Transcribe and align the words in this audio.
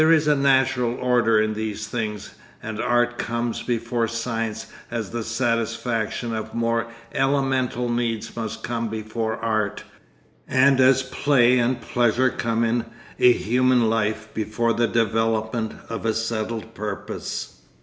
There 0.01 0.11
is 0.11 0.27
a 0.27 0.35
natural 0.35 0.95
order 0.99 1.39
in 1.39 1.53
these 1.53 1.85
things, 1.85 2.33
and 2.63 2.79
art 2.81 3.19
comes 3.19 3.61
before 3.61 4.07
science 4.07 4.65
as 4.89 5.11
the 5.11 5.23
satisfaction 5.23 6.33
of 6.33 6.55
more 6.55 6.87
elemental 7.13 7.87
needs 7.87 8.35
must 8.35 8.63
come 8.63 8.89
before 8.89 9.37
art, 9.37 9.83
and 10.47 10.79
as 10.79 11.03
play 11.03 11.59
and 11.59 11.79
pleasure 11.79 12.31
come 12.31 12.63
in 12.63 12.85
a 13.19 13.31
human 13.31 13.91
life 13.91 14.27
before 14.33 14.73
the 14.73 14.87
development 14.87 15.73
of 15.87 16.03
a 16.07 16.15
settled 16.15 16.73
purpose.... 16.73 17.61